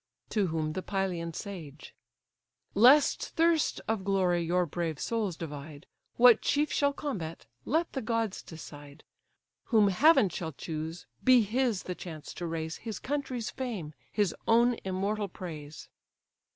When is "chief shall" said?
6.41-6.91